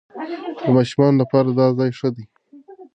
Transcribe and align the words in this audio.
د 0.65 0.67
ماشومانو 0.75 1.19
لپاره 1.21 1.47
دا 1.59 1.67
ځای 1.77 1.91
ښه 1.97 2.09
دی. 2.15 2.25